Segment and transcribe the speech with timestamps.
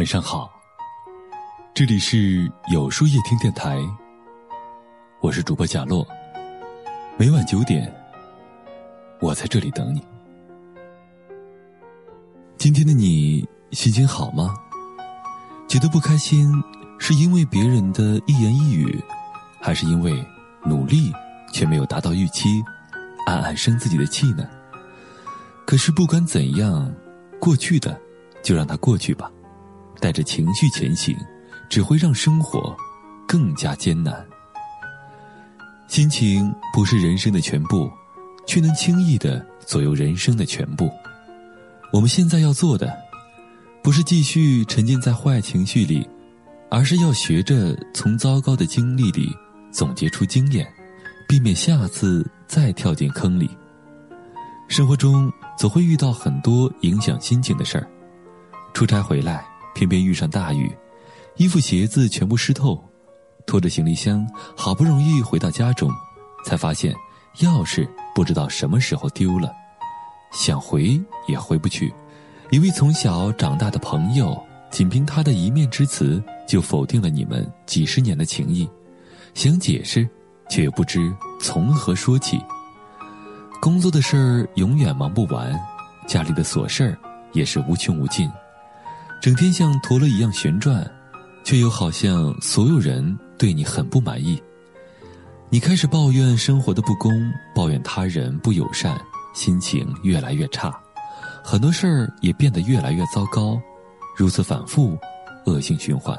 [0.00, 0.50] 晚上好，
[1.74, 3.78] 这里是有书夜听电台，
[5.20, 6.08] 我是主播贾洛。
[7.18, 7.94] 每晚九点，
[9.20, 10.02] 我在这里等你。
[12.56, 14.54] 今天的你心情好吗？
[15.68, 16.50] 觉得不开心，
[16.98, 19.04] 是因为别人的一言一语，
[19.60, 20.26] 还是因为
[20.64, 21.12] 努力
[21.52, 22.64] 却没有达到预期，
[23.26, 24.48] 暗暗生自己的气呢？
[25.66, 26.90] 可是不管怎样，
[27.38, 28.00] 过去的
[28.42, 29.30] 就让它过去吧。
[30.00, 31.16] 带着情绪前行，
[31.68, 32.76] 只会让生活
[33.28, 34.26] 更加艰难。
[35.88, 37.90] 心情不是人生的全部，
[38.46, 40.90] 却能轻易的左右人生的全部。
[41.92, 42.96] 我们现在要做的，
[43.82, 46.08] 不是继续沉浸在坏情绪里，
[46.70, 49.36] 而是要学着从糟糕的经历里
[49.72, 50.72] 总结出经验，
[51.28, 53.50] 避免下次再跳进坑里。
[54.68, 57.84] 生活中总会遇到很多影响心情的事儿，
[58.72, 59.44] 出差回来。
[59.74, 60.70] 偏偏遇上大雨，
[61.36, 62.82] 衣服鞋子全部湿透，
[63.46, 65.90] 拖着行李箱，好不容易回到家中，
[66.44, 66.94] 才发现
[67.38, 69.52] 钥匙不知道什么时候丢了，
[70.32, 71.92] 想回也回不去。
[72.50, 74.36] 一位从小长大的朋友，
[74.70, 78.68] 仅凭他的一面之词就否定了你们几十年的情谊，
[79.34, 80.08] 想解释，
[80.48, 82.40] 却又不知从何说起。
[83.60, 85.52] 工作的事儿永远忙不完，
[86.08, 86.98] 家里的琐事儿
[87.32, 88.28] 也是无穷无尽。
[89.20, 90.90] 整天像陀螺一样旋转，
[91.44, 94.42] 却又好像所有人对你很不满意。
[95.50, 98.98] 你开始抱怨生活的不公，抱怨他人不友善，
[99.34, 100.74] 心情越来越差，
[101.44, 103.60] 很多事儿也变得越来越糟糕。
[104.16, 104.96] 如此反复，
[105.44, 106.18] 恶性循环。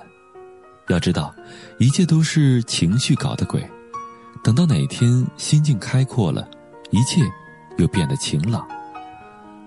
[0.88, 1.34] 要知道，
[1.80, 3.68] 一切都是情绪搞的鬼。
[4.44, 6.48] 等到哪天心境开阔了，
[6.92, 7.22] 一切
[7.80, 8.68] 又变得晴朗，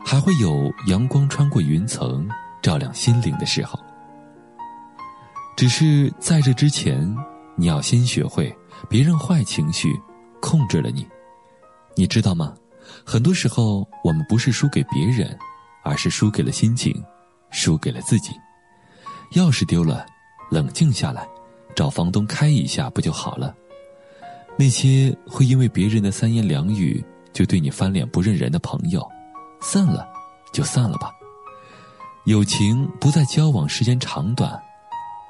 [0.04, 2.28] 还会有阳光穿过云层。
[2.74, 3.78] 照亮心灵的时候，
[5.56, 7.16] 只是在这之前，
[7.54, 8.52] 你要先学会
[8.88, 9.94] 别让坏情绪
[10.42, 11.06] 控制了你。
[11.94, 12.52] 你知道吗？
[13.06, 15.38] 很多时候，我们不是输给别人，
[15.84, 17.00] 而是输给了心情，
[17.52, 18.32] 输给了自己。
[19.34, 20.04] 钥匙丢了，
[20.50, 21.24] 冷静下来，
[21.76, 23.54] 找房东开一下不就好了？
[24.58, 29.00] 那些会因为别人的三言两语就对你翻脸不认人的朋友，
[29.60, 30.04] 散了
[30.52, 31.12] 就散了吧。
[32.24, 34.58] 友情不在交往时间长短，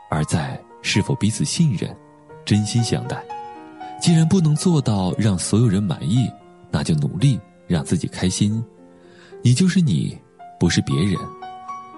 [0.08, 1.94] 而在是否彼此信任、
[2.44, 3.20] 真心相待。
[4.00, 6.30] 既然不能做到让所有人满意，
[6.70, 8.64] 那就努力让自己开心。
[9.42, 10.16] 你就是你，
[10.60, 11.18] 不是别人。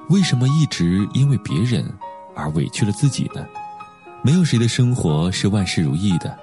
[0.09, 1.85] 为什么一直因为别人
[2.35, 3.47] 而委屈了自己呢？
[4.23, 6.35] 没有谁的生活是万事如意的。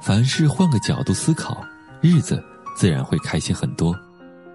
[0.00, 1.60] 凡事换个角度思考，
[2.00, 2.40] 日子
[2.76, 3.92] 自然会开心很多。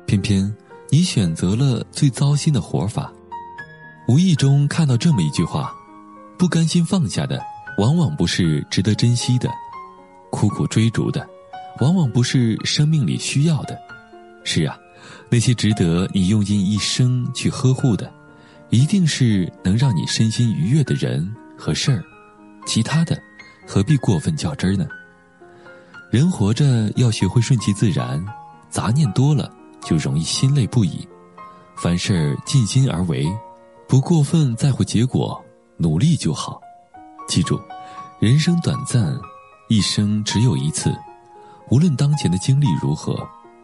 [0.06, 0.56] 偏偏
[0.90, 3.12] 你选择了最糟心的活法。
[4.08, 5.74] 无意中看到这么一句话：
[6.38, 7.42] 不甘心放下的，
[7.80, 9.50] 往往不是值得珍惜的；
[10.30, 11.28] 苦苦追逐的，
[11.80, 13.76] 往往不是生命里需要的。
[14.44, 14.78] 是啊，
[15.28, 18.14] 那些值得你用尽一生去呵护的，
[18.70, 21.28] 一定是能让你身心愉悦的人
[21.58, 22.04] 和事儿。
[22.68, 23.20] 其他的，
[23.66, 24.86] 何必过分较真儿呢？
[26.12, 28.24] 人活着要学会顺其自然，
[28.70, 29.52] 杂念多了
[29.84, 31.08] 就容易心累不已。
[31.76, 33.26] 凡事尽心而为。
[33.88, 35.42] 不过分在乎结果，
[35.78, 36.60] 努力就好。
[37.28, 37.62] 记住，
[38.20, 39.16] 人生短暂，
[39.70, 40.94] 一生只有一次。
[41.70, 43.16] 无论当前的经历如何，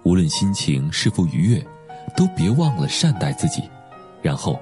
[0.04, 1.68] 无论心情是否愉悦，
[2.16, 3.70] 都别忘了善待自己，
[4.22, 4.60] 然后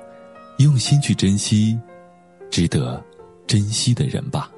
[0.58, 1.80] 用心去珍惜
[2.50, 3.04] 值得
[3.46, 4.50] 珍惜的人吧。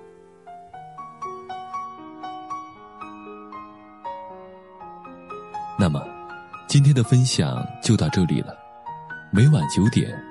[5.78, 6.04] 那么，
[6.68, 8.56] 今天的分享就到这里了。
[9.32, 10.31] 每晚九点。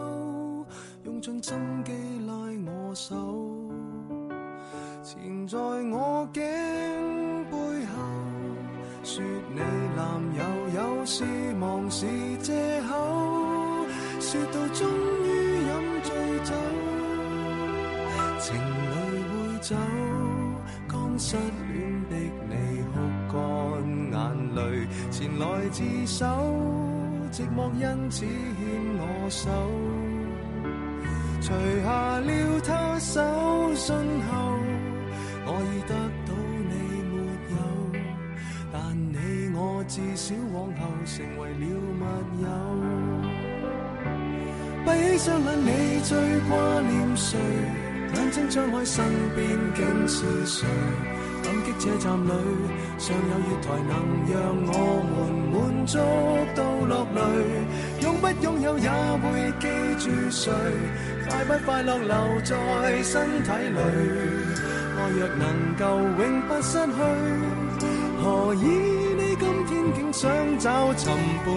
[1.21, 1.91] 用尽心机
[2.25, 2.33] 拉
[2.65, 3.15] 我手，
[5.03, 6.41] 缠在我颈
[7.51, 7.93] 背后，
[9.03, 9.23] 说
[9.53, 9.59] 你
[9.95, 10.01] 男
[10.35, 10.41] 友
[10.73, 11.23] 有事
[11.59, 12.07] 忙是
[12.39, 13.85] 借口，
[14.19, 14.89] 说到终
[15.23, 15.27] 于
[15.61, 16.09] 饮醉
[16.43, 16.55] 酒，
[18.39, 18.91] 情侣
[19.29, 19.75] 会走，
[20.87, 22.15] 刚失恋的
[22.49, 22.55] 你
[22.97, 23.39] 哭干。
[24.11, 26.25] 眼泪前来自首，
[27.31, 28.27] 寂寞因此牵
[28.97, 29.90] 我手。
[31.41, 31.51] 除
[31.83, 33.19] 下了他手
[33.73, 33.95] 信
[34.29, 34.31] 后，
[35.47, 35.93] 我已得
[36.27, 36.29] 到
[36.69, 36.73] 你
[37.09, 37.15] 没
[37.49, 37.57] 有，
[38.71, 39.15] 但你
[39.55, 41.63] 我至少往后成为了
[41.99, 42.03] 密
[42.43, 42.45] 友。
[44.85, 46.09] 闭起双眼，你最
[46.47, 46.51] 挂
[46.81, 47.39] 念谁？
[48.13, 49.03] 眼睛张开，身
[49.35, 49.39] 边
[49.73, 50.67] 竟是谁？
[51.43, 52.29] 感激这站里
[52.99, 53.93] 尚有月台，能
[54.29, 54.37] 让
[54.67, 54.69] 我
[55.09, 55.17] 们
[55.49, 55.97] 满足
[56.55, 57.19] 到落泪。
[58.03, 58.87] 拥不拥有也
[59.17, 59.25] 会
[59.59, 59.65] 记
[59.97, 60.51] 住谁？
[61.31, 63.79] 快不快乐留在身体里？
[64.97, 65.45] 爱若能
[65.79, 65.83] 够
[66.21, 66.91] 永不失去，
[68.21, 68.65] 何以
[69.17, 70.29] 你今天竟想
[70.59, 71.13] 找寻
[71.45, 71.47] 伴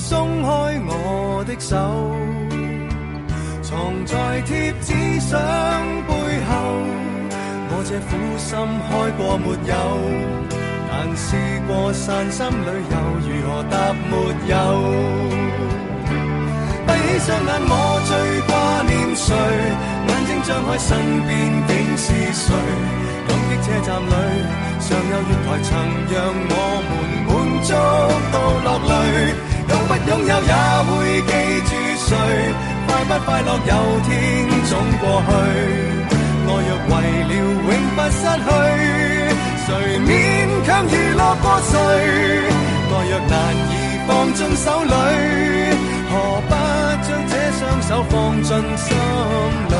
[0.00, 0.48] 松开
[0.88, 1.54] 我的？
[1.60, 1.76] 手
[3.62, 5.38] 藏在贴纸相
[6.08, 6.12] 背
[6.48, 6.50] 后，
[7.70, 8.48] 我这苦心
[8.88, 8.88] 开
[9.18, 9.72] 过没有？
[10.88, 11.36] 但试
[11.68, 13.74] 过散心旅游，如何答
[14.10, 14.12] 没
[14.48, 14.52] 有？
[16.86, 17.72] 闭起双眼，我
[18.08, 18.10] 最
[18.48, 18.50] 挂
[18.88, 19.28] 念谁？
[20.08, 20.88] 眼睛张开，身
[21.28, 21.30] 边
[21.68, 22.48] 竟是谁？
[23.28, 24.12] 感激车站里
[24.80, 25.68] 尚有月台，曾
[26.10, 26.16] 让
[26.50, 26.52] 我
[26.88, 26.90] 们
[27.28, 27.30] 满
[27.62, 27.70] 足
[28.32, 29.49] 到落泪。
[30.08, 30.52] 拥有也
[30.86, 30.90] 会
[31.22, 31.32] 记
[31.68, 31.70] 住
[32.06, 32.10] 谁？
[32.86, 33.72] 快不快乐有
[34.06, 34.08] 天
[34.68, 35.30] 总过去。
[36.46, 36.92] 爱若为
[37.28, 38.48] 了永不失去，
[39.66, 39.68] 谁
[40.00, 40.10] 勉
[40.66, 41.72] 强娱乐过谁？
[42.90, 43.32] 爱若难
[43.70, 43.72] 以
[44.08, 44.94] 放进手里，
[46.10, 46.12] 何
[46.48, 46.52] 不
[47.06, 48.12] 将这双手放
[48.42, 48.88] 进心
[49.68, 49.74] 里？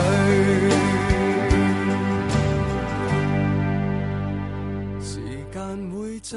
[5.02, 5.08] 时
[5.52, 5.58] 间
[5.90, 6.36] 会走，